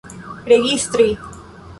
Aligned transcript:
registri 0.49 1.07